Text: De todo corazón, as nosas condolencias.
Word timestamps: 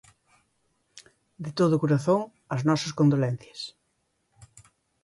De 1.43 1.51
todo 1.59 1.81
corazón, 1.83 2.21
as 2.55 2.61
nosas 2.67 2.95
condolencias. 2.99 3.59